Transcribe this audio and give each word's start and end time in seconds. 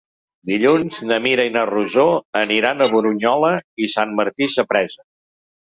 Dilluns 0.51 1.01
na 1.11 1.19
Mira 1.25 1.45
i 1.49 1.51
na 1.59 1.67
Rosó 1.73 2.07
aniran 2.41 2.81
a 2.87 2.91
Brunyola 2.97 3.53
i 3.89 3.95
Sant 3.99 4.21
Martí 4.23 4.53
Sapresa. 4.57 5.09